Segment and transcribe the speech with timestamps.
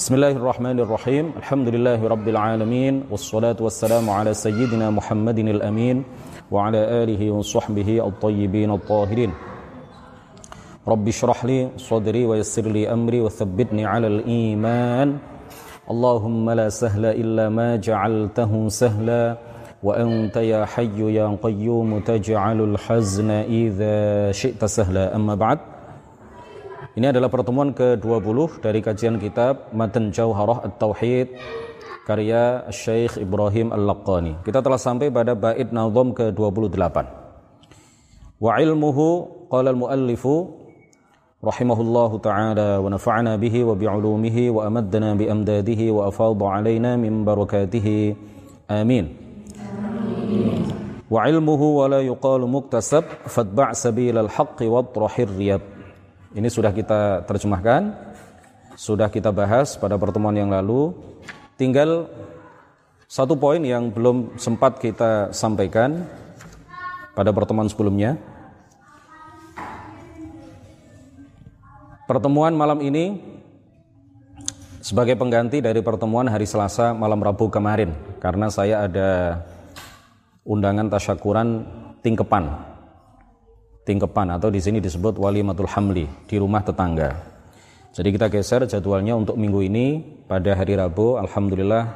[0.00, 1.32] بسم الله الرحمن الرحيم.
[1.36, 6.04] الحمد لله رب العالمين والصلاة والسلام على سيدنا محمد الأمين
[6.50, 9.32] وعلى آله وصحبه الطيبين الطاهرين.
[10.88, 15.18] رب اشرح لي صدري ويسر لي أمري وثبتني على الإيمان.
[15.90, 19.36] اللهم لا سهل إلا ما جعلته سهلا
[19.82, 25.16] وأنت يا حي يا قيوم تجعل الحزن إذا شئت سهلا.
[25.16, 25.58] أما بعد
[26.90, 31.38] Ini adalah pertemuan ke-20 dari kajian kitab Matan Jauharah At-Tauhid
[32.02, 34.42] karya Syekh Ibrahim Al-Laqani.
[34.42, 36.98] Kita telah sampai pada bait nazam ke-28.
[38.42, 39.06] Wa ilmuhu
[39.46, 40.50] qala al-muallifu
[41.38, 47.22] rahimahullahu taala wa nafa'na bihi wa bi'ulumihi wa amaddana bi amdadihi wa afadha alaina min
[47.22, 48.18] barakatihi.
[48.66, 49.14] Amin.
[51.06, 55.62] Wa ilmuhu wa la yuqalu muktasab fatba' sabilal haqqi wa trahir riyab.
[56.30, 57.90] Ini sudah kita terjemahkan,
[58.78, 60.94] sudah kita bahas pada pertemuan yang lalu.
[61.58, 62.06] Tinggal
[63.10, 66.06] satu poin yang belum sempat kita sampaikan
[67.18, 68.14] pada pertemuan sebelumnya.
[72.06, 73.18] Pertemuan malam ini
[74.78, 77.90] sebagai pengganti dari pertemuan hari Selasa malam Rabu kemarin
[78.22, 79.42] karena saya ada
[80.46, 81.66] undangan tasyakuran
[82.06, 82.69] tingkepan
[83.84, 87.16] tingkepan atau di sini disebut walimatul hamli di rumah tetangga.
[87.90, 89.86] Jadi kita geser jadwalnya untuk minggu ini
[90.30, 91.18] pada hari Rabu.
[91.18, 91.90] Alhamdulillah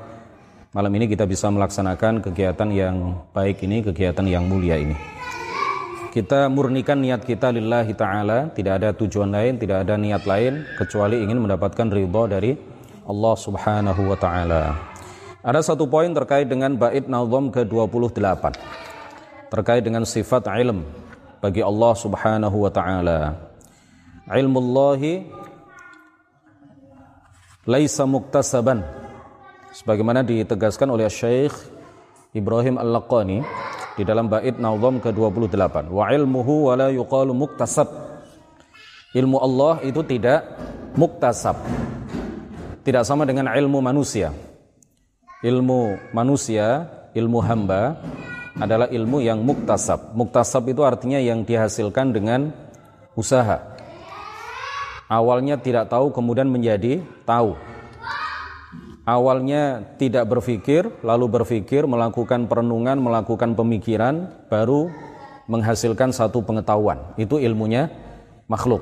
[0.74, 4.96] malam ini kita bisa melaksanakan kegiatan yang baik ini, kegiatan yang mulia ini.
[6.10, 11.22] Kita murnikan niat kita lillahi ta'ala, tidak ada tujuan lain, tidak ada niat lain kecuali
[11.22, 12.54] ingin mendapatkan ridha dari
[13.06, 14.62] Allah Subhanahu wa taala.
[15.44, 18.44] Ada satu poin terkait dengan bait nazam ke-28
[19.54, 20.82] terkait dengan sifat ilm
[21.44, 23.36] bagi Allah Subhanahu wa taala.
[24.24, 25.28] Ilmullahi
[27.68, 28.80] laisa muktasaban.
[29.76, 31.52] Sebagaimana ditegaskan oleh Syekh
[32.32, 33.44] Ibrahim Al-Laqani
[34.00, 35.92] di dalam bait Nazam ke-28.
[35.92, 37.92] Wa ilmuhu wa la yuqalu muktasab.
[39.12, 40.48] Ilmu Allah itu tidak
[40.96, 41.60] muktasab.
[42.80, 44.32] Tidak sama dengan ilmu manusia.
[45.44, 48.00] Ilmu manusia, ilmu hamba
[48.58, 50.14] adalah ilmu yang muktasab.
[50.14, 52.54] Muktasab itu artinya yang dihasilkan dengan
[53.18, 53.74] usaha.
[55.10, 57.58] Awalnya tidak tahu kemudian menjadi tahu.
[59.04, 64.88] Awalnya tidak berpikir, lalu berpikir, melakukan perenungan, melakukan pemikiran, baru
[65.44, 67.12] menghasilkan satu pengetahuan.
[67.20, 67.92] Itu ilmunya
[68.48, 68.80] makhluk.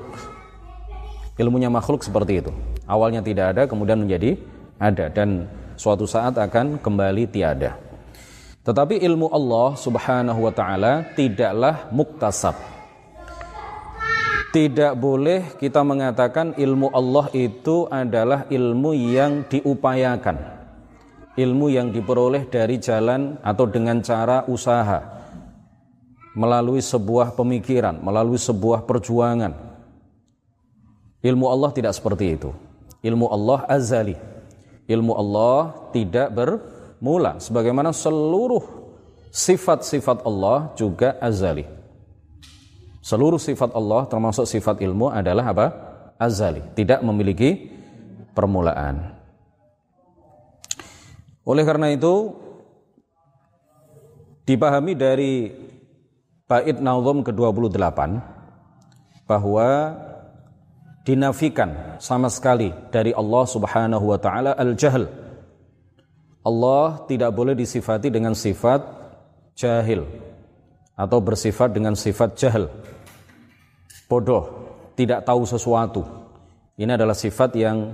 [1.35, 2.51] Ilmunya makhluk seperti itu.
[2.87, 4.39] Awalnya tidak ada, kemudian menjadi
[4.79, 7.75] ada dan suatu saat akan kembali tiada.
[8.63, 12.55] Tetapi ilmu Allah Subhanahu wa taala tidaklah muktasab.
[14.55, 20.37] Tidak boleh kita mengatakan ilmu Allah itu adalah ilmu yang diupayakan.
[21.33, 25.25] Ilmu yang diperoleh dari jalan atau dengan cara usaha.
[26.37, 29.51] Melalui sebuah pemikiran, melalui sebuah perjuangan.
[31.19, 32.53] Ilmu Allah tidak seperti itu.
[33.01, 34.15] Ilmu Allah azali.
[34.85, 36.29] Ilmu Allah tidak
[37.03, 38.63] bermula sebagaimana seluruh
[39.27, 41.67] sifat-sifat Allah juga azali.
[43.03, 45.67] Seluruh sifat Allah termasuk sifat ilmu adalah apa?
[46.15, 47.67] Azali, tidak memiliki
[48.31, 49.19] permulaan.
[51.43, 52.31] Oleh karena itu
[54.47, 55.51] dipahami dari
[56.47, 57.99] bait Nazm ke-28
[59.27, 59.67] bahwa
[61.03, 65.22] dinafikan sama sekali dari Allah Subhanahu wa taala al-jahl.
[66.43, 68.83] Allah tidak boleh disifati dengan sifat
[69.55, 70.03] jahil
[70.93, 72.67] atau bersifat dengan sifat jahil
[74.13, 74.43] bodoh,
[74.93, 76.05] tidak tahu sesuatu.
[76.77, 77.89] Ini adalah sifat yang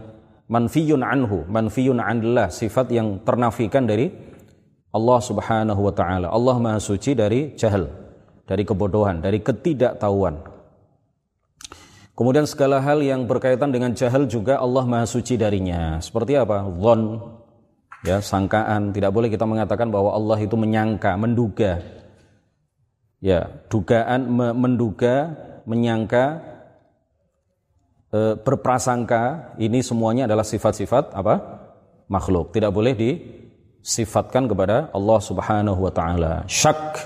[0.51, 4.11] manfiyun anhu, manfiyun anillah, sifat yang ternafikan dari
[4.91, 6.27] Allah Subhanahu wa taala.
[6.27, 7.87] Allah Maha Suci dari jahil,
[8.43, 10.59] dari kebodohan, dari ketidaktahuan.
[12.19, 16.03] Kemudian segala hal yang berkaitan dengan jahil juga Allah Maha Suci darinya.
[16.03, 16.67] Seperti apa?
[16.67, 17.15] Zon,
[18.03, 18.95] ya, sangkaan.
[18.95, 21.81] Tidak boleh kita mengatakan bahwa Allah itu menyangka, menduga.
[23.19, 25.35] Ya, dugaan menduga
[25.67, 26.39] menyangka,
[28.09, 31.59] e, berprasangka, ini semuanya adalah sifat-sifat apa?
[32.09, 32.49] makhluk.
[32.51, 36.43] Tidak boleh disifatkan kepada Allah Subhanahu wa taala.
[36.49, 36.97] Syak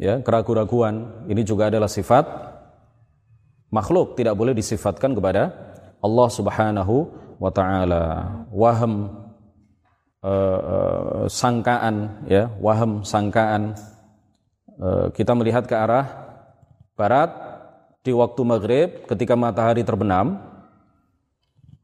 [0.00, 2.24] ya, keraguan-raguan ini juga adalah sifat
[3.68, 5.52] makhluk, tidak boleh disifatkan kepada
[6.00, 6.94] Allah Subhanahu
[7.36, 8.04] wa taala.
[8.48, 9.23] Waham
[10.24, 10.76] e, e,
[11.28, 13.76] sangkaan ya, waham sangkaan
[14.80, 16.08] e, kita melihat ke arah
[16.96, 17.30] barat
[18.00, 20.40] di waktu maghrib ketika matahari terbenam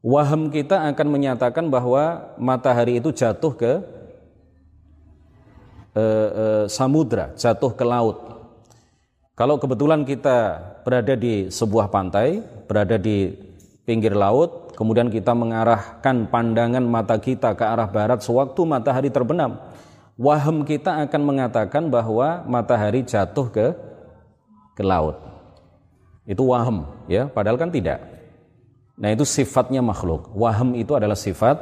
[0.00, 3.72] waham kita akan menyatakan bahwa matahari itu jatuh ke
[5.92, 8.18] e, e, samudra, jatuh ke laut.
[9.36, 13.32] Kalau kebetulan kita berada di sebuah pantai, berada di
[13.88, 19.60] pinggir laut, kemudian kita mengarahkan pandangan mata kita ke arah barat sewaktu matahari terbenam,
[20.16, 23.76] waham kita akan mengatakan bahwa matahari jatuh ke
[24.72, 25.20] ke laut.
[26.24, 28.00] Itu waham, ya, padahal kan tidak.
[28.96, 30.32] Nah, itu sifatnya makhluk.
[30.32, 31.56] Waham itu adalah sifat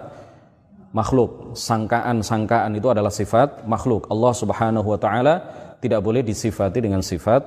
[0.91, 1.55] makhluk.
[1.59, 4.11] Sangkaan-sangkaan itu adalah sifat makhluk.
[4.11, 5.35] Allah Subhanahu wa taala
[5.79, 7.43] tidak boleh disifati dengan sifat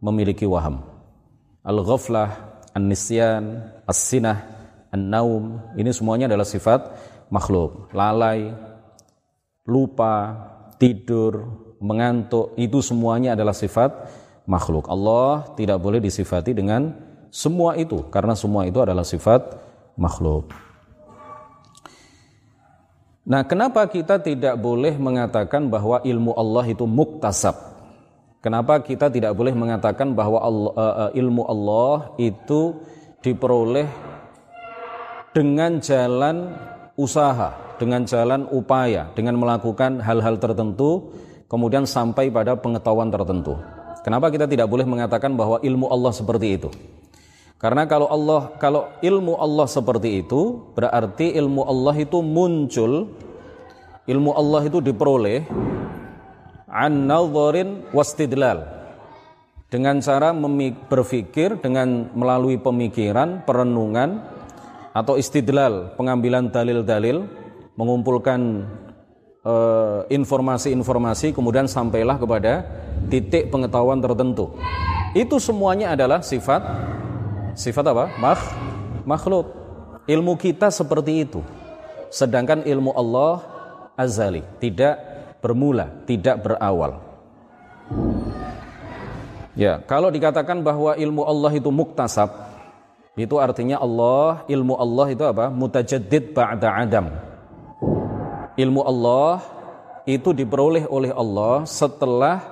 [0.00, 0.80] memiliki waham.
[1.60, 4.55] Al-ghaflah, an-nisyan, as-sinah,
[4.92, 6.80] an-naum, ini semuanya adalah sifat
[7.32, 7.90] makhluk.
[7.90, 8.54] Lalai,
[9.66, 10.36] lupa,
[10.78, 11.46] tidur,
[11.82, 13.90] mengantuk, itu semuanya adalah sifat
[14.46, 14.86] makhluk.
[14.86, 16.94] Allah tidak boleh disifati dengan
[17.28, 19.42] semua itu karena semua itu adalah sifat
[19.98, 20.48] makhluk.
[23.26, 27.58] Nah, kenapa kita tidak boleh mengatakan bahwa ilmu Allah itu muktasab?
[28.38, 32.78] Kenapa kita tidak boleh mengatakan bahwa Allah, uh, ilmu Allah itu
[33.18, 33.90] diperoleh
[35.36, 36.56] dengan jalan
[36.96, 41.12] usaha, dengan jalan upaya, dengan melakukan hal-hal tertentu,
[41.44, 43.60] kemudian sampai pada pengetahuan tertentu.
[44.00, 46.72] Kenapa kita tidak boleh mengatakan bahwa ilmu Allah seperti itu?
[47.60, 53.12] Karena kalau Allah kalau ilmu Allah seperti itu, berarti ilmu Allah itu muncul
[54.08, 55.44] ilmu Allah itu diperoleh
[56.64, 57.12] an
[57.92, 58.64] wastidlal
[59.68, 60.32] dengan cara
[60.88, 64.35] berpikir dengan melalui pemikiran, perenungan
[64.96, 67.28] atau istidlal, pengambilan dalil-dalil,
[67.76, 68.64] mengumpulkan
[69.44, 72.64] eh, informasi-informasi kemudian sampailah kepada
[73.12, 74.56] titik pengetahuan tertentu.
[75.12, 76.64] Itu semuanya adalah sifat
[77.56, 78.12] Sifat apa?
[78.20, 78.42] Makh,
[79.08, 79.48] makhluk.
[80.04, 81.40] Ilmu kita seperti itu.
[82.12, 83.40] Sedangkan ilmu Allah
[83.96, 85.00] azali, tidak
[85.40, 87.00] bermula, tidak berawal.
[89.56, 92.28] Ya, kalau dikatakan bahwa ilmu Allah itu muktasab,
[93.16, 95.48] itu artinya Allah, ilmu Allah itu apa?
[95.48, 97.08] Mutajaddid ba'da adam.
[98.56, 99.40] Ilmu Allah
[100.04, 102.44] itu diperoleh oleh Allah setelah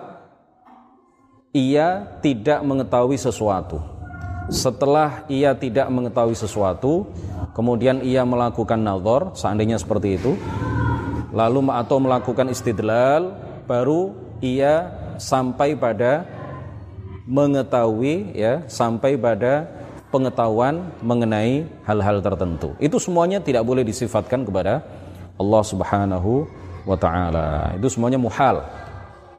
[1.52, 3.94] ia tidak mengetahui sesuatu
[4.52, 7.08] setelah ia tidak mengetahui sesuatu,
[7.56, 10.36] kemudian ia melakukan nazar, seandainya seperti itu,
[11.32, 13.32] lalu atau melakukan istidlal,
[13.64, 14.12] baru
[14.44, 16.28] ia sampai pada
[17.24, 19.64] mengetahui ya, sampai pada
[20.14, 22.78] pengetahuan mengenai hal-hal tertentu.
[22.78, 24.86] Itu semuanya tidak boleh disifatkan kepada
[25.34, 26.46] Allah Subhanahu
[26.86, 27.74] wa taala.
[27.74, 28.62] Itu semuanya muhal.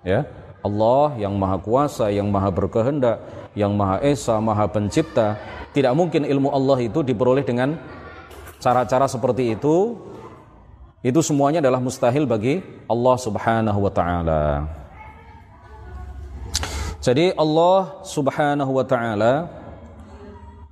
[0.03, 0.27] Ya.
[0.59, 3.23] Allah yang maha kuasa, yang maha berkehendak,
[3.55, 5.39] yang Maha Esa, Maha Pencipta,
[5.71, 7.79] tidak mungkin ilmu Allah itu diperoleh dengan
[8.59, 9.95] cara-cara seperti itu.
[11.05, 14.43] Itu semuanya adalah mustahil bagi Allah Subhanahu wa taala.
[16.99, 19.33] Jadi Allah Subhanahu wa taala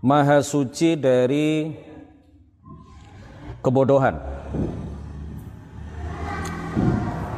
[0.03, 1.71] Maha suci dari
[3.63, 4.19] kebodohan.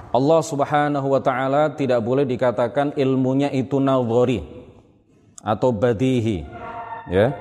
[0.09, 4.41] Allah Subhanahu wa taala tidak boleh dikatakan ilmunya itu nadhari
[5.45, 6.41] atau badihi
[7.13, 7.37] ya.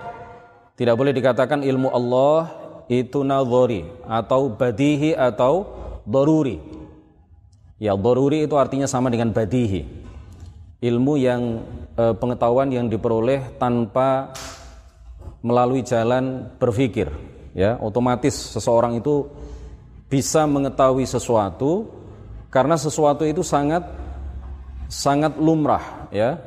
[0.77, 2.53] Tidak boleh dikatakan ilmu Allah
[2.93, 5.65] itu nadhari atau badihi atau
[6.05, 6.61] daruri.
[7.81, 10.05] Ya daruri itu artinya sama dengan badihi.
[10.85, 11.65] Ilmu yang
[11.97, 14.37] e, pengetahuan yang diperoleh tanpa
[15.45, 17.13] melalui jalan berpikir
[17.53, 19.29] ya otomatis seseorang itu
[20.09, 21.93] bisa mengetahui sesuatu
[22.49, 23.85] karena sesuatu itu sangat
[24.89, 26.41] sangat lumrah ya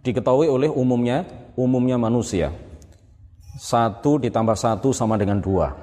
[0.00, 1.28] diketahui oleh umumnya
[1.58, 2.52] umumnya manusia.
[3.54, 5.74] Satu ditambah satu sama dengan dua.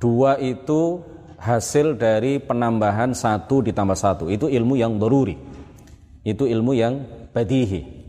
[0.00, 1.04] Dua itu
[1.36, 4.32] hasil dari penambahan satu ditambah satu.
[4.32, 5.36] Itu ilmu yang doruri.
[6.24, 7.04] Itu ilmu yang
[7.36, 8.00] badihi.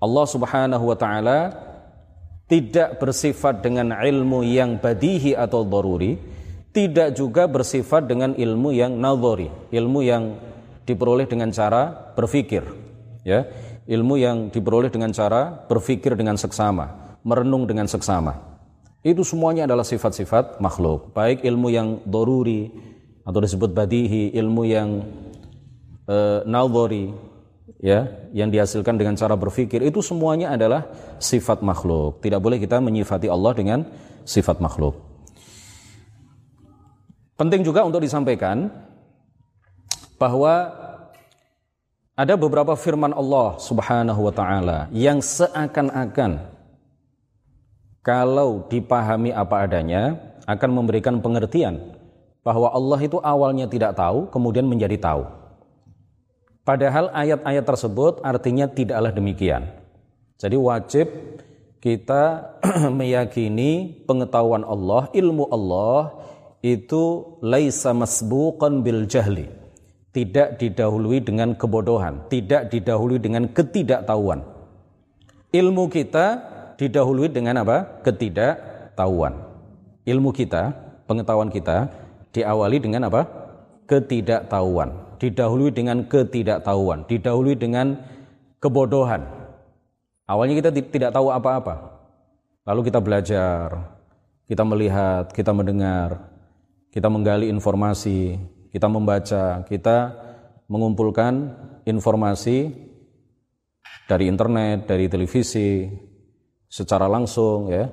[0.00, 1.38] Allah subhanahu wa ta'ala
[2.46, 6.14] tidak bersifat dengan ilmu yang badihi atau doruri,
[6.70, 10.38] tidak juga bersifat dengan ilmu yang nadhari, ilmu yang
[10.86, 12.62] diperoleh dengan cara berpikir.
[13.26, 13.50] Ya,
[13.90, 18.38] ilmu yang diperoleh dengan cara berpikir dengan seksama, merenung dengan seksama.
[19.02, 22.70] Itu semuanya adalah sifat-sifat makhluk, baik ilmu yang doruri
[23.26, 25.02] atau disebut badihi, ilmu yang
[26.06, 27.10] e, naldori,
[27.86, 30.90] ya, yang dihasilkan dengan cara berpikir, itu semuanya adalah
[31.22, 32.18] sifat makhluk.
[32.18, 33.86] Tidak boleh kita menyifati Allah dengan
[34.26, 34.98] sifat makhluk.
[37.38, 38.66] Penting juga untuk disampaikan
[40.18, 40.74] bahwa
[42.16, 46.48] ada beberapa firman Allah Subhanahu wa taala yang seakan-akan
[48.00, 50.16] kalau dipahami apa adanya
[50.48, 51.92] akan memberikan pengertian
[52.40, 55.45] bahwa Allah itu awalnya tidak tahu, kemudian menjadi tahu.
[56.66, 59.70] Padahal ayat-ayat tersebut artinya tidaklah demikian.
[60.34, 61.06] Jadi wajib
[61.78, 62.58] kita
[62.98, 66.18] meyakini pengetahuan Allah, ilmu Allah
[66.66, 69.46] itu laisa masbuqan bil jahli.
[70.10, 74.42] Tidak didahului dengan kebodohan, tidak didahului dengan ketidaktahuan.
[75.54, 76.26] Ilmu kita
[76.82, 78.02] didahului dengan apa?
[78.02, 79.38] Ketidaktahuan.
[80.02, 80.74] Ilmu kita,
[81.06, 81.94] pengetahuan kita
[82.34, 83.22] diawali dengan apa?
[83.86, 85.05] Ketidaktahuan.
[85.16, 87.96] Didahului dengan ketidaktahuan, didahului dengan
[88.60, 89.24] kebodohan.
[90.26, 91.96] Awalnya kita tidak tahu apa-apa.
[92.66, 93.94] Lalu kita belajar,
[94.50, 96.28] kita melihat, kita mendengar,
[96.90, 98.36] kita menggali informasi,
[98.74, 100.12] kita membaca, kita
[100.66, 101.54] mengumpulkan
[101.86, 102.74] informasi
[104.10, 105.86] dari internet, dari televisi,
[106.66, 107.86] secara langsung ya.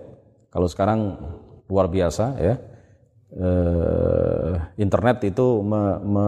[0.49, 0.99] Kalau sekarang
[1.65, 2.53] luar biasa ya
[3.33, 6.27] eh, internet itu me, me,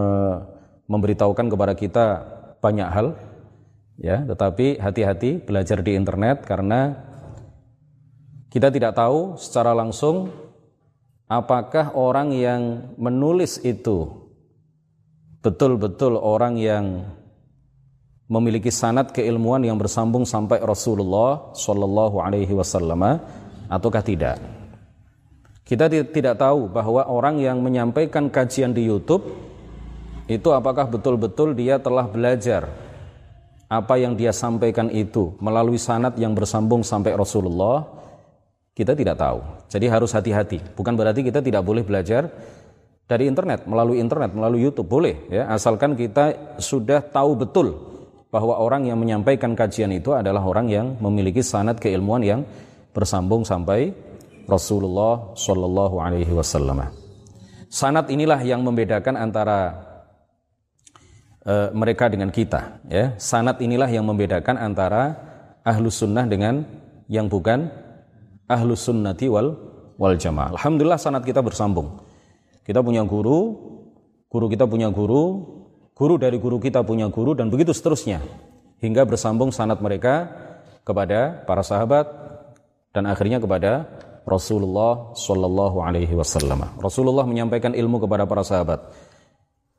[0.86, 2.06] memberitahukan kepada kita
[2.62, 3.18] banyak hal
[3.98, 6.94] ya tetapi hati-hati belajar di internet karena
[8.50, 10.32] kita tidak tahu secara langsung
[11.26, 14.26] apakah orang yang menulis itu
[15.42, 16.84] betul-betul orang yang
[18.26, 23.22] memiliki sanat keilmuan yang bersambung sampai Rasulullah Shallallahu Alaihi Wasallam
[23.70, 24.42] ataukah tidak?
[25.66, 29.26] Kita tidak tahu bahwa orang yang menyampaikan kajian di YouTube
[30.26, 32.66] itu apakah betul-betul dia telah belajar
[33.66, 37.86] apa yang dia sampaikan itu melalui sanat yang bersambung sampai Rasulullah
[38.76, 39.40] kita tidak tahu.
[39.72, 40.60] Jadi harus hati-hati.
[40.76, 42.28] Bukan berarti kita tidak boleh belajar
[43.06, 47.72] dari internet, melalui internet, melalui YouTube boleh ya, asalkan kita sudah tahu betul
[48.34, 52.42] bahwa orang yang menyampaikan kajian itu adalah orang yang memiliki sanat keilmuan yang
[52.90, 53.94] bersambung sampai
[54.50, 56.90] Rasulullah Shallallahu Alaihi Wasallam.
[57.70, 59.85] Sanat inilah yang membedakan antara
[61.46, 62.82] uh, mereka dengan kita.
[62.90, 65.16] Ya, sanat inilah yang membedakan antara
[65.62, 66.66] ahlus sunnah dengan
[67.06, 67.70] yang bukan
[68.50, 69.54] ahlus sunnati wal
[69.96, 70.58] wal jamaah.
[70.58, 72.02] Alhamdulillah sanat kita bersambung.
[72.66, 73.54] Kita punya guru,
[74.26, 75.46] guru kita punya guru,
[75.94, 78.18] guru dari guru kita punya guru dan begitu seterusnya
[78.82, 80.28] hingga bersambung sanat mereka
[80.82, 82.06] kepada para sahabat
[82.90, 83.86] dan akhirnya kepada
[84.26, 86.78] Rasulullah Shallallahu Alaihi Wasallam.
[86.82, 88.90] Rasulullah menyampaikan ilmu kepada para sahabat,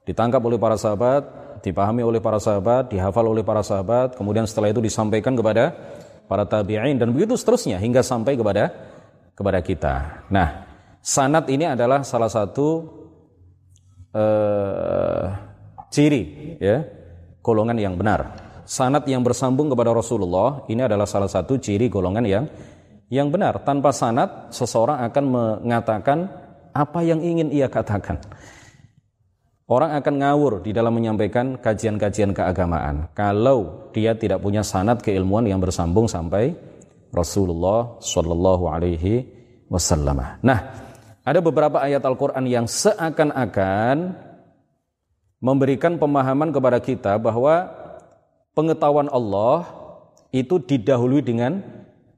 [0.08, 1.28] ditangkap oleh para sahabat,
[1.62, 5.74] dipahami oleh para sahabat, dihafal oleh para sahabat, kemudian setelah itu disampaikan kepada
[6.28, 8.72] para tabi'in dan begitu seterusnya hingga sampai kepada
[9.34, 9.94] kepada kita.
[10.28, 10.68] Nah,
[11.00, 12.68] sanat ini adalah salah satu
[14.12, 15.26] uh,
[15.94, 16.84] ciri ya
[17.40, 18.46] golongan yang benar.
[18.68, 22.46] Sanat yang bersambung kepada Rasulullah ini adalah salah satu ciri golongan yang
[23.08, 23.64] yang benar.
[23.64, 26.28] Tanpa sanat, seseorang akan mengatakan
[26.76, 28.20] apa yang ingin ia katakan.
[29.68, 35.60] Orang akan ngawur di dalam menyampaikan kajian-kajian keagamaan kalau dia tidak punya sanat keilmuan yang
[35.60, 36.56] bersambung sampai
[37.12, 39.28] Rasulullah Shallallahu Alaihi
[39.68, 40.40] Wasallam.
[40.40, 40.60] Nah,
[41.20, 44.16] ada beberapa ayat Al-Quran yang seakan-akan
[45.44, 47.68] memberikan pemahaman kepada kita bahwa
[48.56, 49.68] pengetahuan Allah
[50.32, 51.60] itu didahului dengan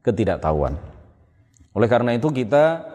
[0.06, 0.78] ketidaktahuan.
[1.74, 2.86] Oleh karena itu kita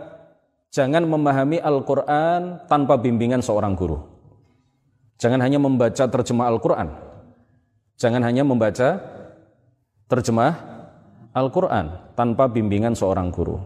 [0.71, 4.14] jangan memahami Al-Quran tanpa bimbingan seorang guru.
[5.19, 6.89] Jangan hanya membaca terjemah Al-Quran.
[7.95, 8.99] Jangan hanya membaca
[10.11, 10.53] terjemah
[11.35, 13.59] Al-Quran tanpa bimbingan seorang guru.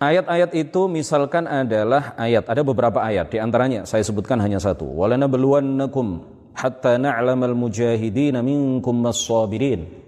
[0.00, 4.88] Ayat-ayat itu misalkan adalah ayat, ada beberapa ayat, di antaranya saya sebutkan hanya satu.
[4.88, 6.24] Walanabluwannakum
[6.56, 10.00] hatta na'lamal mujahidin minkum mas-sabirin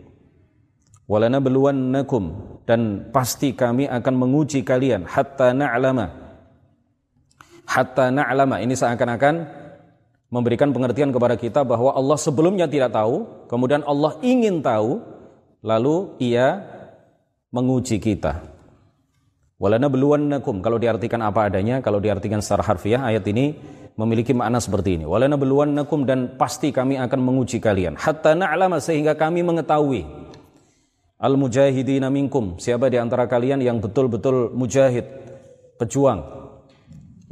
[1.13, 2.25] walanabluwannakum
[2.65, 6.22] dan pasti kami akan menguji kalian hatta na'lama
[7.67, 8.61] hatta na'lama.
[8.63, 9.35] Ini seakan-akan
[10.33, 15.05] memberikan pengertian kepada kita bahwa Allah sebelumnya tidak tahu kemudian Allah ingin tahu
[15.61, 16.65] lalu ia
[17.53, 18.41] menguji kita.
[19.63, 20.59] Walanabluwannakum.
[20.59, 23.55] Kalau diartikan apa adanya kalau diartikan secara harfiah ayat ini
[23.95, 25.05] memiliki makna seperti ini.
[25.07, 27.95] Walanabluwannakum dan pasti kami akan menguji kalian.
[27.95, 30.03] Hatta na'lama sehingga kami mengetahui.
[31.23, 35.07] Al-mujahidina minkum, siapa di antara kalian yang betul-betul mujahid,
[35.79, 36.42] pejuang.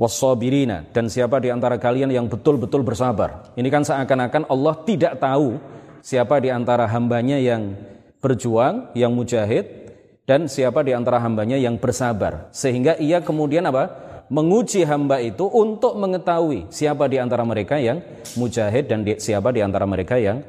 [0.00, 3.52] Wassabirina, dan siapa di antara kalian yang betul-betul bersabar.
[3.52, 5.60] Ini kan seakan-akan Allah tidak tahu
[6.00, 7.76] siapa di antara hambanya yang
[8.24, 9.92] berjuang, yang mujahid,
[10.24, 12.48] dan siapa di antara hambanya yang bersabar.
[12.48, 14.08] Sehingga ia kemudian apa?
[14.32, 18.00] Menguji hamba itu untuk mengetahui siapa di antara mereka yang
[18.40, 20.40] mujahid dan di, siapa di antara mereka yang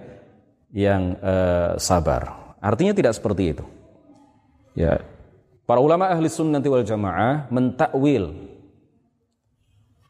[0.72, 2.56] yang uh, sabar.
[2.64, 3.66] Artinya tidak seperti itu.
[4.78, 5.02] Ya,
[5.72, 8.51] Para ulama ahli sunnati wal jamaah mentakwil,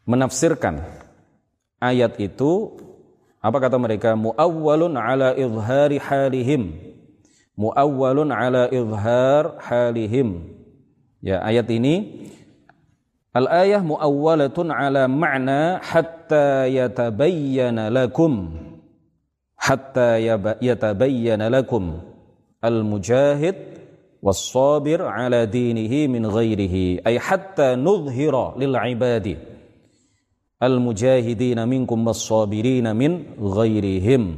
[0.05, 0.81] menafsirkan
[1.81, 2.77] ayat itu
[3.41, 4.13] apa kata mereka?
[4.13, 6.77] Muawwalun ala izhari halihim.
[7.57, 10.45] Muawwalun ala izhar halihim.
[11.25, 12.29] Ya ayat ini
[13.33, 18.61] al ayah muawwalatun ala ma'na hatta yatabayyana lakum.
[19.57, 20.21] Hatta
[20.61, 21.97] yatabayyana lakum.
[22.61, 23.57] Al mujahid
[24.21, 27.01] was sabir ala dinihi min ghairihi.
[27.01, 29.50] Ay hatta nudhhira lil ibadi
[30.61, 34.37] al-mujahidina minkum was-sabirina min ghairihim.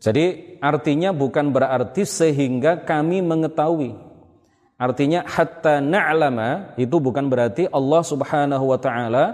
[0.00, 3.92] Jadi artinya bukan berarti sehingga kami mengetahui.
[4.76, 9.24] Artinya hatta na'lama itu bukan berarti Allah Subhanahu wa taala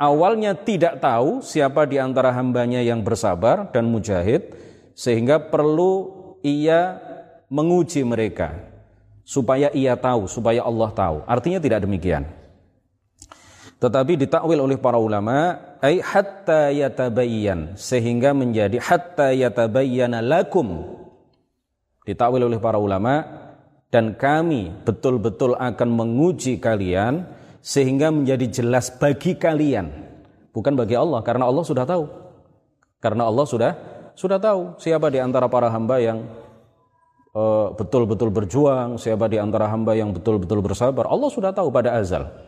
[0.00, 4.48] awalnya tidak tahu siapa di antara hambanya yang bersabar dan mujahid
[4.96, 6.08] sehingga perlu
[6.40, 6.96] ia
[7.52, 8.64] menguji mereka
[9.28, 11.16] supaya ia tahu, supaya Allah tahu.
[11.28, 12.37] Artinya tidak demikian.
[13.78, 20.98] Tetapi ditakwil oleh para ulama ay hatta yatabayyan sehingga menjadi hatta yatabayyana lakum.
[22.02, 23.22] Ditakwil oleh para ulama
[23.94, 27.22] dan kami betul-betul akan menguji kalian
[27.62, 29.94] sehingga menjadi jelas bagi kalian.
[30.50, 32.10] Bukan bagi Allah karena Allah sudah tahu.
[32.98, 33.72] Karena Allah sudah
[34.18, 36.26] sudah tahu siapa di antara para hamba yang
[37.30, 41.06] eh, betul-betul uh, berjuang siapa di antara hamba yang betul-betul bersabar.
[41.06, 42.47] Allah sudah tahu pada azal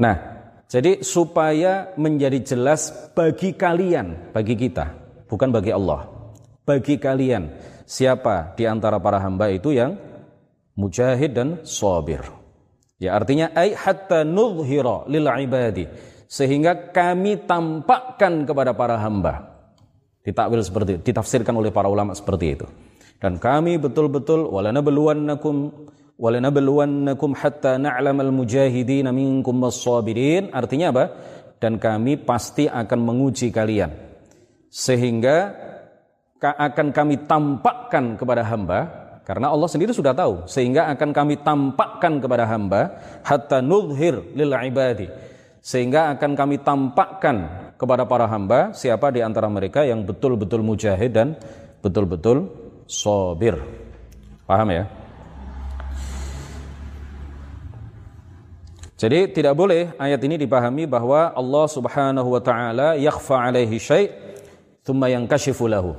[0.00, 0.16] Nah,
[0.64, 4.96] jadi supaya menjadi jelas bagi kalian, bagi kita,
[5.28, 6.08] bukan bagi Allah.
[6.64, 7.52] Bagi kalian,
[7.84, 10.00] siapa di antara para hamba itu yang
[10.72, 12.24] mujahid dan sabir.
[12.96, 15.84] Ya artinya ai hatta nuzhira lil ibadi
[16.30, 19.50] sehingga kami tampakkan kepada para hamba.
[20.20, 22.66] Ditakwil seperti ditafsirkan oleh para ulama seperti itu.
[23.20, 25.72] Dan kami betul-betul walanabluwannakum
[26.20, 30.52] walanabluwannakum hatta na'lamal mujahidin minkum was-sabirin.
[30.52, 31.04] Artinya apa?
[31.56, 33.90] Dan kami pasti akan menguji kalian.
[34.68, 35.56] Sehingga
[36.40, 38.78] akan kami tampakkan kepada hamba
[39.28, 45.08] karena Allah sendiri sudah tahu sehingga akan kami tampakkan kepada hamba hatta nudhir lil ibadi.
[45.60, 51.36] Sehingga akan kami tampakkan kepada para hamba siapa di antara mereka yang betul-betul mujahid dan
[51.84, 52.48] betul-betul
[52.88, 53.60] sabir.
[54.48, 54.99] Paham ya
[59.00, 64.12] Jadi tidak boleh ayat ini dipahami bahwa Allah Subhanahu wa taala yakhfa alaihi syai'
[64.84, 65.96] thumma yankashifu lahu.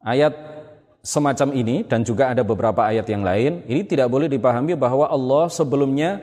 [0.00, 0.32] Ayat
[1.04, 5.52] semacam ini dan juga ada beberapa ayat yang lain, ini tidak boleh dipahami bahwa Allah
[5.52, 6.16] sebelumnya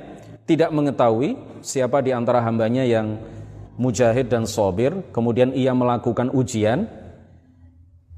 [0.49, 3.21] tidak mengetahui siapa di antara hambanya yang
[3.77, 6.89] mujahid dan sobir, kemudian ia melakukan ujian.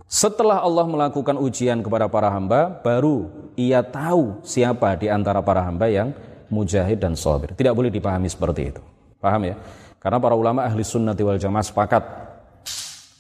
[0.08, 3.28] Setelah Allah melakukan ujian kepada para hamba, baru
[3.60, 6.16] ia tahu siapa di antara para hamba yang
[6.48, 7.54] mujahid dan sabir.
[7.54, 8.82] Tidak boleh dipahami seperti itu.
[9.20, 9.56] Paham ya?
[9.98, 12.04] Karena para ulama ahli sunnati wal jamaah sepakat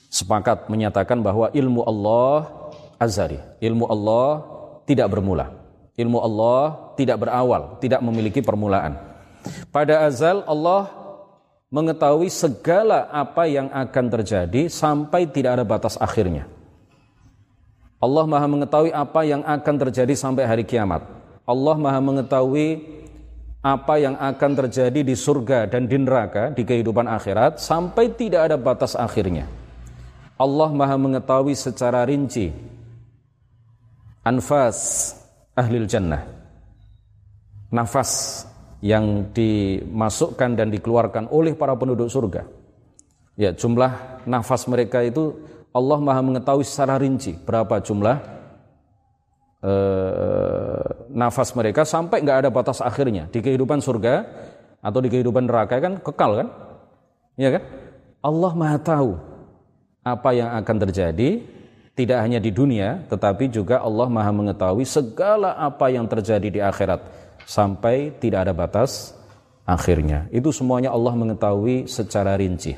[0.07, 2.47] sepakat menyatakan bahwa ilmu Allah
[2.97, 3.37] azari.
[3.61, 4.29] Ilmu Allah
[4.89, 5.53] tidak bermula.
[5.97, 8.97] Ilmu Allah tidak berawal, tidak memiliki permulaan.
[9.73, 10.93] Pada azal Allah
[11.73, 16.45] mengetahui segala apa yang akan terjadi sampai tidak ada batas akhirnya.
[17.97, 21.01] Allah Maha mengetahui apa yang akan terjadi sampai hari kiamat.
[21.49, 22.96] Allah Maha mengetahui
[23.67, 28.55] apa yang akan terjadi di surga dan di neraka di kehidupan akhirat sampai tidak ada
[28.55, 29.43] batas akhirnya.
[30.39, 32.53] Allah Maha mengetahui secara rinci
[34.23, 35.11] anfas
[35.51, 36.23] ahlil jannah.
[37.67, 38.45] Nafas
[38.79, 42.47] yang dimasukkan dan dikeluarkan oleh para penduduk surga.
[43.35, 45.35] Ya, jumlah nafas mereka itu
[45.75, 48.17] Allah Maha mengetahui secara rinci berapa jumlah
[49.67, 50.56] eh,
[51.17, 53.25] nafas mereka sampai nggak ada batas akhirnya.
[53.33, 54.21] Di kehidupan surga
[54.85, 56.47] atau di kehidupan neraka kan kekal kan?
[57.33, 57.65] Ya kan?
[58.21, 59.17] Allah maha tahu
[60.05, 61.41] apa yang akan terjadi
[61.97, 67.01] tidak hanya di dunia tetapi juga Allah maha mengetahui segala apa yang terjadi di akhirat
[67.49, 69.17] sampai tidak ada batas
[69.65, 70.29] akhirnya.
[70.29, 72.77] Itu semuanya Allah mengetahui secara rinci.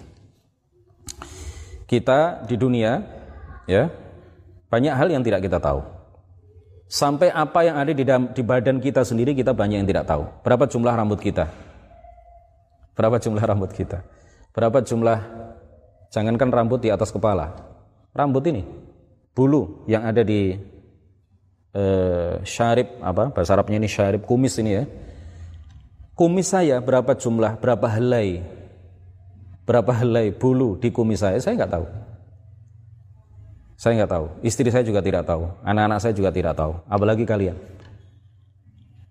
[1.84, 3.04] Kita di dunia
[3.68, 3.92] ya
[4.72, 5.99] banyak hal yang tidak kita tahu
[6.90, 10.26] Sampai apa yang ada di, dalam, di badan kita sendiri kita banyak yang tidak tahu.
[10.42, 11.46] Berapa jumlah rambut kita?
[12.98, 14.02] Berapa jumlah rambut kita?
[14.58, 15.22] Berapa jumlah
[16.10, 17.54] jangankan rambut di atas kepala.
[18.10, 18.66] Rambut ini
[19.38, 20.58] bulu yang ada di
[21.78, 24.84] uh, syarib apa bahasa Arabnya ini syarib kumis ini ya.
[26.18, 28.42] Kumis saya berapa jumlah, berapa helai?
[29.64, 31.38] Berapa helai bulu di kumis saya?
[31.38, 31.86] Saya nggak tahu.
[33.80, 34.26] Saya nggak tahu.
[34.44, 35.48] Istri saya juga tidak tahu.
[35.64, 36.76] Anak-anak saya juga tidak tahu.
[36.92, 37.56] Apalagi kalian.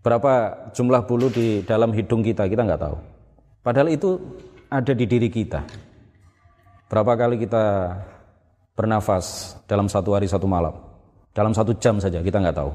[0.05, 2.97] Berapa jumlah bulu di dalam hidung kita, kita nggak tahu.
[3.65, 4.21] Padahal itu
[4.69, 5.65] ada di diri kita.
[6.93, 7.97] Berapa kali kita
[8.77, 10.77] bernafas dalam satu hari satu malam?
[11.33, 12.73] Dalam satu jam saja kita nggak tahu.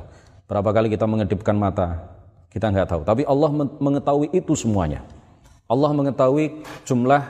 [0.50, 2.10] Berapa kali kita mengedipkan mata?
[2.50, 3.02] Kita nggak tahu.
[3.06, 5.06] Tapi Allah mengetahui itu semuanya.
[5.70, 7.22] Allah mengetahui jumlah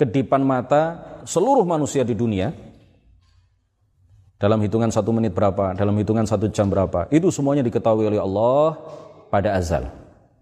[0.00, 0.96] kedipan mata
[1.28, 2.71] seluruh manusia di dunia
[4.42, 7.06] dalam hitungan satu menit berapa, dalam hitungan satu jam berapa.
[7.14, 8.74] Itu semuanya diketahui oleh Allah
[9.30, 9.86] pada azal.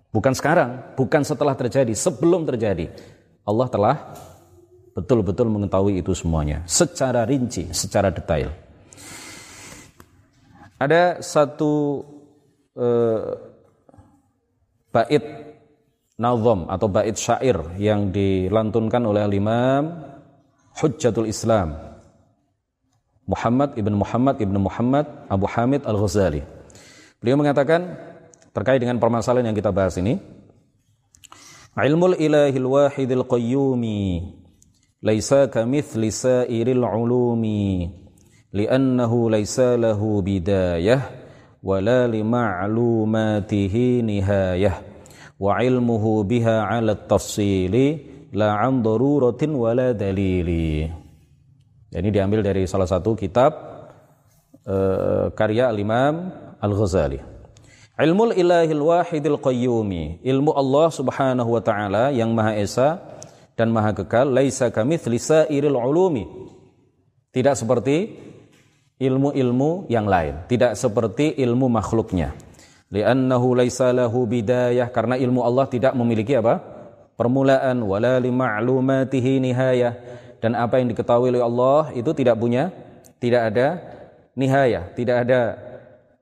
[0.09, 2.89] Bukan sekarang, bukan setelah terjadi, sebelum terjadi.
[3.45, 3.97] Allah telah
[4.97, 8.49] betul-betul mengetahui itu semuanya secara rinci, secara detail.
[10.81, 12.01] Ada satu
[12.81, 13.37] uh,
[14.89, 15.25] bait
[16.17, 20.09] nazom atau bait syair yang dilantunkan oleh Imam
[20.81, 21.90] Hujjatul Islam
[23.29, 26.43] Muhammad ibn Muhammad ibn Muhammad Abu Hamid Al-Ghazali.
[27.21, 28.01] Beliau mengatakan
[28.51, 30.19] terkait dengan permasalahan yang kita bahas ini,
[31.79, 34.35] Ilmul ilahil wahidil qayyumi
[35.01, 37.87] laisa kamithli sairil ulumi
[38.51, 40.99] li'annahu laisa lahu bidayah
[41.63, 44.83] wala lima'lumatihi nihayah
[45.39, 48.03] wa ilmuhu biha 'ala at-tafsili
[48.35, 50.91] la 'an daruratin wala dalili.
[51.91, 53.51] Ini diambil dari salah satu kitab
[54.63, 56.31] uh, karya Al-Imam
[56.63, 57.19] Al-Ghazali.
[57.99, 60.23] Ilmu ilahil wahidil qayyumi.
[60.23, 63.03] Ilmu Allah subhanahu wa ta'ala yang maha esa
[63.59, 64.31] dan maha kekal.
[64.31, 65.05] Laisa kamith
[65.51, 66.25] iril ulumi.
[67.35, 68.15] Tidak seperti
[69.03, 70.47] ilmu-ilmu yang lain.
[70.47, 72.33] Tidak seperti ilmu makhluknya.
[72.95, 74.89] Liannahu laisa lahu bidayah.
[74.95, 76.57] Karena ilmu Allah tidak memiliki apa?
[77.19, 77.83] Permulaan.
[77.83, 79.93] Wala li ma'lumatihi nihayah
[80.41, 82.73] dan apa yang diketahui oleh Allah itu tidak punya
[83.21, 83.67] tidak ada
[84.33, 85.41] nihaya, tidak ada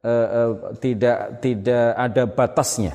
[0.02, 0.52] uh, uh,
[0.82, 2.92] tidak tidak ada batasnya.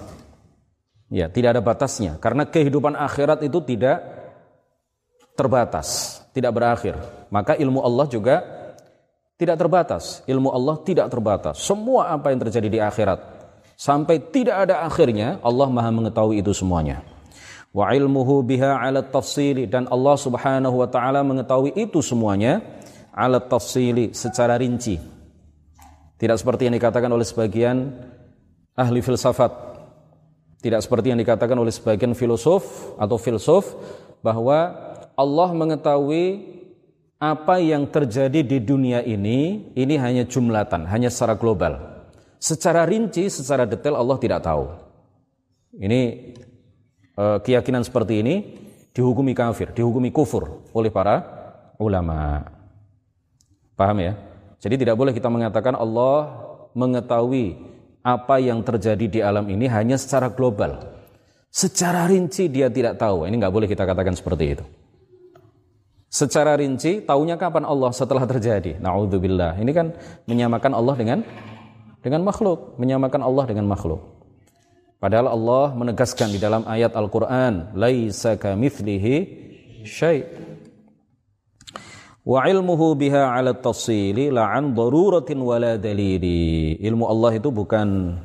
[1.14, 4.02] Ya, tidak ada batasnya karena kehidupan akhirat itu tidak
[5.40, 6.98] terbatas, tidak berakhir.
[7.30, 8.42] Maka ilmu Allah juga
[9.38, 10.26] tidak terbatas.
[10.26, 11.62] Ilmu Allah tidak terbatas.
[11.62, 13.22] Semua apa yang terjadi di akhirat
[13.78, 17.12] sampai tidak ada akhirnya, Allah Maha mengetahui itu semuanya
[17.74, 22.62] wa ilmuhu biha ala tafsili dan Allah Subhanahu wa taala mengetahui itu semuanya
[23.10, 25.02] ala tafsili secara rinci.
[26.22, 27.92] Tidak seperti yang dikatakan oleh sebagian
[28.78, 29.74] ahli filsafat.
[30.64, 33.76] Tidak seperti yang dikatakan oleh sebagian filosof atau filsuf
[34.24, 34.72] bahwa
[35.20, 36.56] Allah mengetahui
[37.20, 41.76] apa yang terjadi di dunia ini ini hanya jumlatan, hanya secara global.
[42.40, 44.72] Secara rinci, secara detail Allah tidak tahu.
[45.76, 46.32] Ini
[47.17, 48.36] keyakinan seperti ini
[48.93, 51.21] dihukumi kafir, dihukumi kufur oleh para
[51.82, 52.45] ulama.
[53.73, 54.13] Paham ya?
[54.62, 56.30] Jadi tidak boleh kita mengatakan Allah
[56.71, 57.58] mengetahui
[58.04, 60.80] apa yang terjadi di alam ini hanya secara global.
[61.54, 63.30] Secara rinci dia tidak tahu.
[63.30, 64.65] Ini nggak boleh kita katakan seperti itu.
[66.13, 68.78] Secara rinci, tahunya kapan Allah setelah terjadi.
[68.78, 69.58] Naudzubillah.
[69.58, 69.97] Ini kan
[70.30, 71.19] menyamakan Allah dengan
[72.06, 74.12] dengan makhluk, menyamakan Allah dengan makhluk.
[75.04, 79.16] Padahal Allah menegaskan di dalam ayat Al-Quran, Laisa kamithlihi
[79.84, 80.24] syai'
[82.24, 86.80] Wa ilmuhu biha ala tafsili la'an daruratin wala dalili.
[86.80, 88.16] Ilmu Allah itu bukan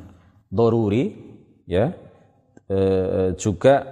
[0.47, 1.19] daruri,
[1.67, 1.91] ya,
[2.71, 2.79] e,
[3.35, 3.83] juga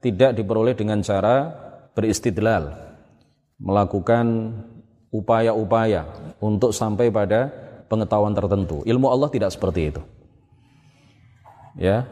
[0.00, 1.52] tidak diperoleh dengan cara
[1.92, 2.72] beristidlal,
[3.60, 4.56] melakukan
[5.12, 6.08] upaya-upaya
[6.40, 7.52] untuk sampai pada
[7.84, 8.80] pengetahuan tertentu.
[8.88, 10.00] Ilmu Allah tidak seperti itu.
[11.76, 12.08] Ya,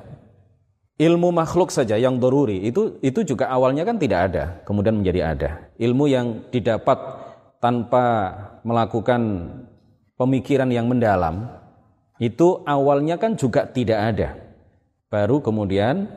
[0.99, 5.51] ilmu makhluk saja yang doruri itu itu juga awalnya kan tidak ada kemudian menjadi ada.
[5.79, 6.99] Ilmu yang didapat
[7.63, 8.05] tanpa
[8.67, 9.23] melakukan
[10.19, 11.47] pemikiran yang mendalam
[12.19, 14.29] itu awalnya kan juga tidak ada.
[15.09, 16.11] Baru kemudian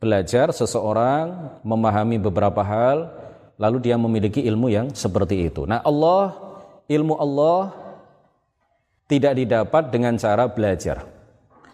[0.00, 3.12] belajar seseorang memahami beberapa hal
[3.60, 5.68] lalu dia memiliki ilmu yang seperti itu.
[5.68, 6.32] Nah Allah
[6.88, 7.76] ilmu Allah
[9.04, 11.17] tidak didapat dengan cara belajar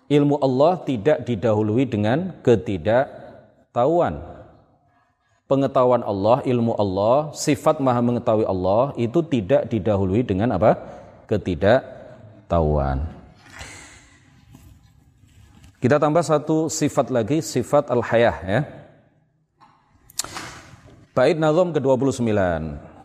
[0.08, 4.20] ilmu Allah tidak didahului dengan ketidaktahuan.
[5.44, 10.80] Pengetahuan Allah, ilmu Allah, sifat maha mengetahui Allah itu tidak didahului dengan apa?
[11.28, 13.04] Ketidaktahuan.
[15.84, 18.60] Kita tambah satu sifat lagi, sifat al-hayah ya.
[21.12, 22.32] Bait nazam ke-29.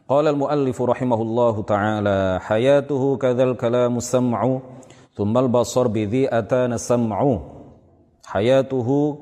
[0.08, 4.79] Qala al-muallifu rahimahullahu taala hayatuhu kadzal kalamu sam'u
[5.20, 7.44] Tummal basar bidhi atana sam'u.
[8.24, 9.20] Hayatuhu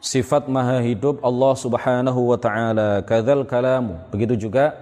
[0.00, 3.04] sifat maha hidup Allah Subhanahu wa taala.
[3.04, 4.00] Kadzal kalamu.
[4.08, 4.72] Begitu juga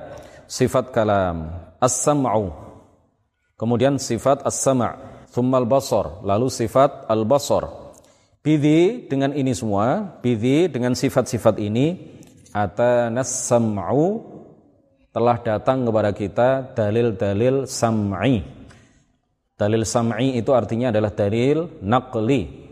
[0.47, 1.51] sifat kalam.
[1.83, 2.55] As-sam'u.
[3.59, 4.87] Kemudian sifat as-sam'.
[5.35, 6.23] Thummal basar.
[6.23, 7.67] Lalu sifat al-basar.
[8.39, 12.15] Bidhi dengan ini semua, bidhi dengan sifat-sifat ini,
[12.55, 14.23] atanas sam'u
[15.11, 16.49] telah datang kepada kita
[16.79, 18.54] dalil-dalil sam'i.
[19.55, 22.67] Dalil sam'i itu artinya adalah dalil naqli.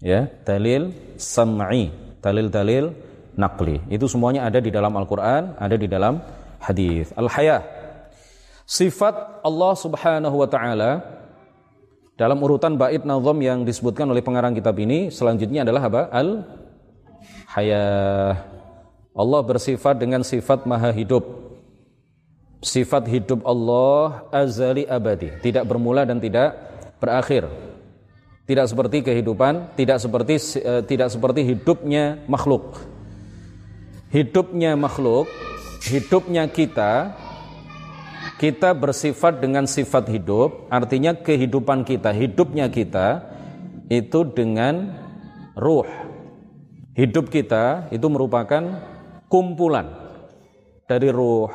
[0.00, 1.92] Ya, dalil sam'i,
[2.24, 2.96] dalil-dalil
[3.36, 3.84] naqli.
[3.92, 6.24] Itu semuanya ada di dalam Al-Qur'an, ada di dalam
[6.64, 7.12] hadis.
[7.12, 7.60] Al-haya.
[8.68, 11.00] Sifat Allah Subhanahu wa taala
[12.20, 16.02] dalam urutan bait nazam yang disebutkan oleh pengarang kitab ini selanjutnya adalah apa?
[16.12, 16.28] Al
[17.56, 18.34] hayah.
[19.16, 21.47] Allah bersifat dengan sifat maha hidup.
[22.58, 26.58] Sifat hidup Allah azali abadi, tidak bermula dan tidak
[26.98, 27.46] berakhir.
[28.48, 32.80] Tidak seperti kehidupan, tidak seperti uh, tidak seperti hidupnya makhluk.
[34.08, 35.28] Hidupnya makhluk,
[35.84, 37.14] hidupnya kita
[38.38, 43.26] kita bersifat dengan sifat hidup, artinya kehidupan kita, hidupnya kita
[43.90, 44.94] itu dengan
[45.58, 45.86] ruh.
[46.94, 48.62] Hidup kita itu merupakan
[49.26, 49.90] kumpulan
[50.86, 51.50] dari ruh,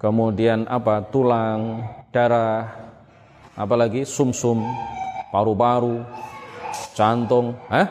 [0.00, 1.04] kemudian apa?
[1.12, 2.72] tulang, darah,
[3.52, 4.64] apalagi sumsum,
[5.28, 6.00] paru-paru,
[6.96, 7.86] jantung, eh?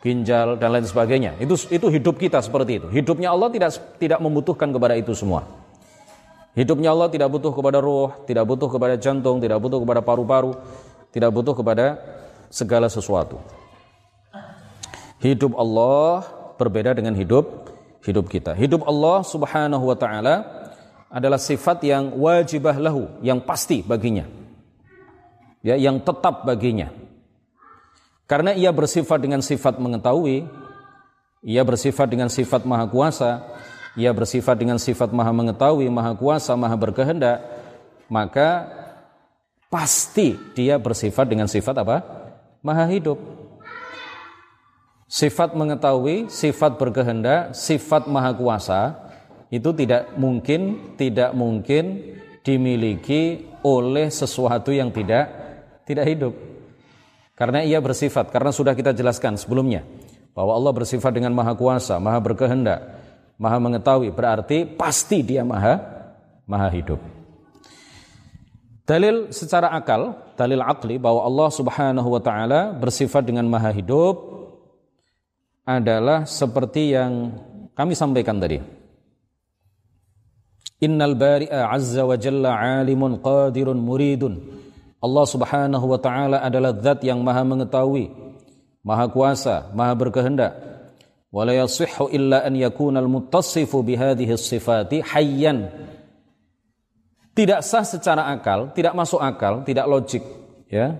[0.00, 1.36] ginjal dan lain sebagainya.
[1.36, 2.88] Itu itu hidup kita seperti itu.
[2.88, 5.44] Hidupnya Allah tidak tidak membutuhkan kepada itu semua.
[6.56, 10.56] Hidupnya Allah tidak butuh kepada ruh, tidak butuh kepada jantung, tidak butuh kepada paru-paru,
[11.12, 12.00] tidak butuh kepada
[12.48, 13.36] segala sesuatu.
[15.20, 16.24] Hidup Allah
[16.56, 17.68] berbeda dengan hidup
[18.06, 18.56] hidup kita.
[18.56, 20.55] Hidup Allah Subhanahu wa taala
[21.10, 24.26] adalah sifat yang wajibah lahu, yang pasti baginya.
[25.62, 26.90] Ya, yang tetap baginya.
[28.26, 30.46] Karena ia bersifat dengan sifat mengetahui,
[31.46, 33.42] ia bersifat dengan sifat maha kuasa,
[33.94, 37.38] ia bersifat dengan sifat maha mengetahui, maha kuasa, maha berkehendak,
[38.10, 38.66] maka
[39.70, 42.02] pasti dia bersifat dengan sifat apa?
[42.66, 43.18] Maha hidup.
[45.06, 49.05] Sifat mengetahui, sifat berkehendak, sifat maha kuasa
[49.50, 55.30] itu tidak mungkin tidak mungkin dimiliki oleh sesuatu yang tidak
[55.86, 56.34] tidak hidup.
[57.36, 59.84] Karena ia bersifat, karena sudah kita jelaskan sebelumnya
[60.32, 62.80] bahwa Allah bersifat dengan maha kuasa, maha berkehendak,
[63.36, 65.80] maha mengetahui berarti pasti dia maha
[66.48, 67.00] maha hidup.
[68.86, 74.14] Dalil secara akal, dalil akli bahwa Allah Subhanahu wa taala bersifat dengan maha hidup
[75.66, 77.34] adalah seperti yang
[77.74, 78.75] kami sampaikan tadi.
[80.82, 84.34] Innal bari'a azza wa jalla alimun qadirun muridun.
[85.00, 88.12] Allah Subhanahu wa taala adalah zat yang maha mengetahui,
[88.84, 90.52] maha kuasa, maha berkehendak
[91.30, 95.68] wala yasihhu illa an yakuna al-muttasifu bihadhihi sifati hayyan
[97.36, 100.24] tidak sah secara akal, tidak masuk akal, tidak logik,
[100.72, 100.96] ya.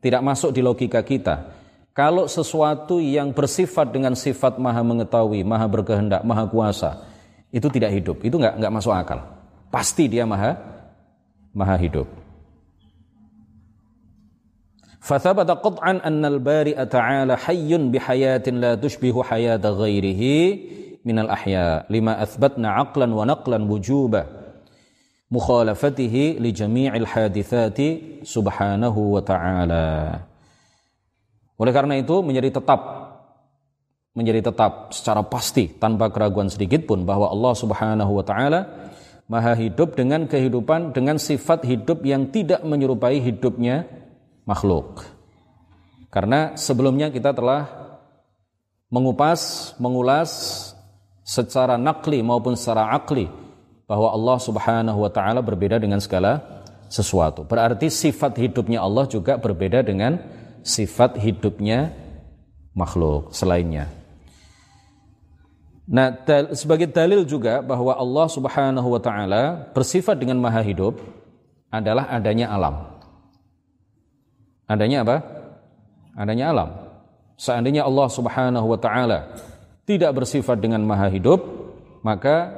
[0.00, 1.52] Tidak masuk di logika kita.
[1.92, 7.04] Kalau sesuatu yang bersifat dengan sifat maha mengetahui, maha berkehendak, maha kuasa,
[7.53, 9.19] itu tidak hidup, itu nggak nggak masuk akal.
[9.73, 10.57] Pasti dia maha
[11.53, 12.07] maha hidup.
[14.99, 20.21] فثبت قطعا أن البارئ تعالى حي بحياة لا تشبه حياة غيره
[21.05, 24.25] من الأحياء لما أثبتنا عقلا ونقلا وجوبا
[25.31, 27.79] مخالفته لجميع الحادثات
[28.23, 29.87] سبحانه وتعالى
[31.59, 33.02] Oleh karena itu menjadi tetap
[34.14, 38.60] menjadi tetap secara pasti tanpa keraguan sedikit pun bahwa Allah Subhanahu wa taala
[39.26, 43.90] maha hidup dengan kehidupan dengan sifat hidup yang tidak menyerupai hidupnya
[44.46, 45.02] makhluk.
[46.14, 47.66] Karena sebelumnya kita telah
[48.86, 50.30] mengupas, mengulas
[51.26, 53.26] secara nakli maupun secara akli
[53.90, 57.42] bahwa Allah Subhanahu wa taala berbeda dengan segala sesuatu.
[57.42, 60.22] Berarti sifat hidupnya Allah juga berbeda dengan
[60.62, 61.90] sifat hidupnya
[62.78, 64.03] makhluk selainnya.
[65.84, 70.96] Nah, dal sebagai dalil juga bahwa Allah Subhanahu wa taala bersifat dengan maha hidup
[71.68, 72.88] adalah adanya alam.
[74.64, 75.16] Adanya apa?
[76.16, 76.68] Adanya alam.
[77.36, 79.36] Seandainya Allah Subhanahu wa taala
[79.84, 81.44] tidak bersifat dengan maha hidup,
[82.00, 82.48] maka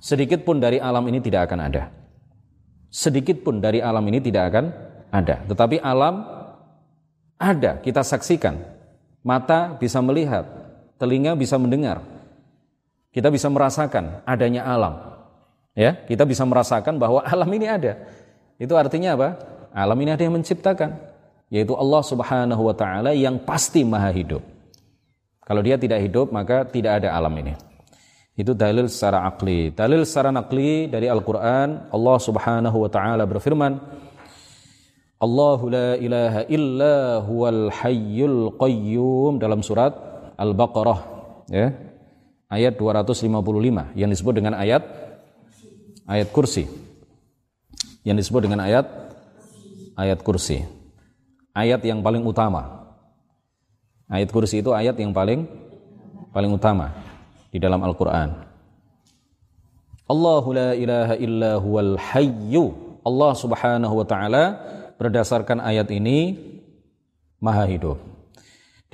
[0.00, 1.92] sedikit pun dari alam ini tidak akan ada.
[2.88, 4.64] Sedikit pun dari alam ini tidak akan
[5.12, 5.44] ada.
[5.44, 6.24] Tetapi alam
[7.36, 8.56] ada, kita saksikan.
[9.20, 10.48] Mata bisa melihat,
[10.96, 12.13] telinga bisa mendengar.
[13.14, 15.14] Kita bisa merasakan adanya alam.
[15.78, 18.02] Ya, kita bisa merasakan bahwa alam ini ada.
[18.58, 19.28] Itu artinya apa?
[19.70, 21.14] Alam ini ada yang menciptakan
[21.50, 24.42] yaitu Allah Subhanahu wa taala yang pasti maha hidup.
[25.46, 27.54] Kalau dia tidak hidup maka tidak ada alam ini.
[28.34, 29.70] Itu dalil secara akli.
[29.70, 33.78] Dalil secara nakli dari Al-Qur'an Allah Subhanahu wa taala berfirman
[35.22, 39.94] Allahu la ilaha illa huwal hayyul qayyum dalam surat
[40.34, 40.98] Al-Baqarah
[41.54, 41.93] ya.
[42.54, 44.86] Ayat 255 yang disebut dengan ayat
[46.06, 46.70] ayat kursi.
[48.06, 48.86] Yang disebut dengan ayat
[49.98, 50.62] ayat kursi.
[51.50, 52.86] Ayat yang paling utama.
[54.06, 55.50] Ayat kursi itu ayat yang paling
[56.30, 56.94] paling utama
[57.50, 58.46] di dalam Al-Qur'an.
[60.06, 62.70] Allahu la ilaha illa huwal hayyu.
[63.02, 64.44] Allah Subhanahu wa taala
[64.94, 66.38] berdasarkan ayat ini
[67.42, 68.13] maha hidup.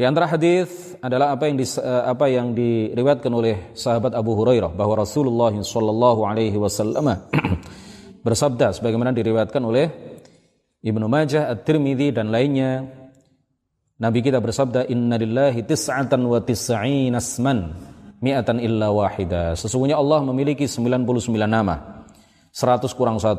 [0.00, 4.72] Di antara hadis adalah apa yang di, eh, apa yang diriwayatkan oleh sahabat Abu Hurairah
[4.72, 7.04] bahwa Rasulullah sallallahu alaihi wasallam
[8.24, 9.92] bersabda sebagaimana diriwayatkan oleh
[10.80, 12.80] Ibnu Majah, At-Tirmidzi dan lainnya
[14.00, 17.68] Nabi kita bersabda inna lillahi tis'atan wa tis'in asman
[18.24, 19.52] mi'atan illa wahida.
[19.52, 22.08] Sesungguhnya Allah memiliki 99 nama.
[22.56, 23.36] 100 kurang 1.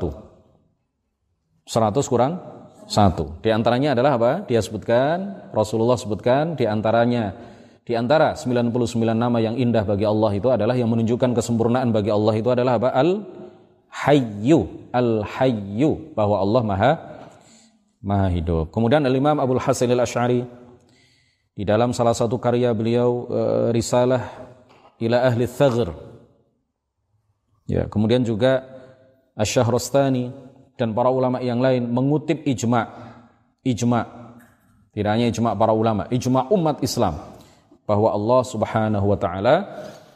[1.66, 2.51] 100 kurang
[2.92, 3.40] satu.
[3.40, 4.32] Di antaranya adalah apa?
[4.52, 7.32] Dia sebutkan, Rasulullah sebutkan di antaranya
[7.88, 8.76] di antara 99
[9.16, 12.92] nama yang indah bagi Allah itu adalah yang menunjukkan kesempurnaan bagi Allah itu adalah apa?
[12.92, 13.24] Al
[13.92, 16.92] Hayyu, Al Hayyu bahwa Allah Maha
[18.04, 18.76] Maha hidup.
[18.76, 20.44] Kemudian Al Imam Abdul Hasan Al Asy'ari
[21.56, 24.28] di dalam salah satu karya beliau uh, Risalah
[25.00, 25.96] ila Ahli Thaghr.
[27.72, 28.68] Ya, kemudian juga
[29.32, 30.51] Asy-Syahrastani
[30.82, 32.90] dan para ulama yang lain mengutip ijma
[33.62, 34.02] ijma
[34.98, 37.22] tidak hanya ijma para ulama ijma umat Islam
[37.86, 39.56] bahwa Allah Subhanahu wa taala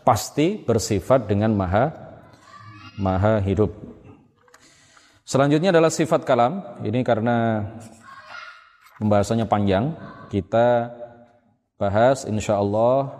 [0.01, 1.93] pasti bersifat dengan maha
[2.97, 3.69] maha hidup.
[5.25, 6.61] Selanjutnya adalah sifat kalam.
[6.85, 7.65] Ini karena
[9.01, 9.93] pembahasannya panjang
[10.29, 10.93] kita
[11.75, 13.11] bahas insya Allah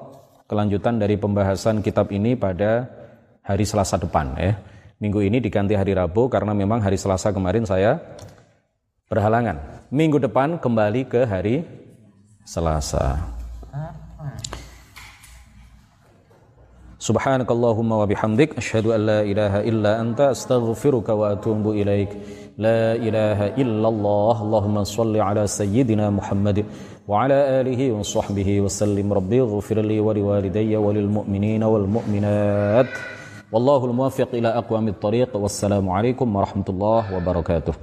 [0.46, 2.88] kelanjutan dari pembahasan kitab ini pada
[3.42, 4.54] hari Selasa depan ya
[4.96, 8.00] Minggu ini diganti hari Rabu karena memang hari Selasa kemarin saya
[9.12, 9.60] berhalangan.
[9.92, 11.68] Minggu depan kembali ke hari
[12.48, 13.20] Selasa.
[16.96, 22.16] Subhanakallahumma wa bihamdik asyhadu an la ilaha illa anta astaghfiruka wa atubu ilaik.
[22.56, 24.36] La ilaha illallah.
[24.48, 26.64] Allahumma shalli ala sayyidina Muhammad
[27.04, 29.12] wa ala alihi wa sahbihi wa sallim.
[29.12, 33.15] Rabbi ighfir wa liwalidayya wa lil mu'minina wal mu'minat.
[33.56, 37.74] والله الموفق إلى أقوام الطريق والسلام عليكم ورحمة الله وبركاته.